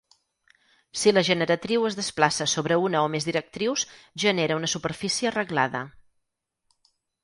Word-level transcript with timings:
Si 1.01 1.13
la 1.13 1.23
generatriu 1.27 1.85
es 1.91 1.99
desplaça 1.99 2.49
sobre 2.55 2.79
una 2.87 3.05
o 3.11 3.13
més 3.17 3.29
directrius, 3.31 3.87
genera 4.27 4.61
una 4.63 4.75
superfície 4.77 5.39
reglada. 5.41 5.89